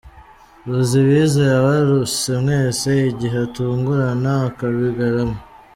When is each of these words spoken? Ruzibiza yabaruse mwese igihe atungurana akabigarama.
Ruzibiza 0.67 1.41
yabaruse 1.53 2.31
mwese 2.41 2.89
igihe 3.11 3.37
atungurana 3.45 4.31
akabigarama. 4.49 5.39